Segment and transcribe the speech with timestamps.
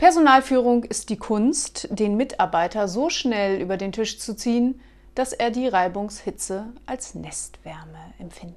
[0.00, 4.80] Personalführung ist die Kunst, den Mitarbeiter so schnell über den Tisch zu ziehen,
[5.14, 8.56] dass er die Reibungshitze als Nestwärme empfindet.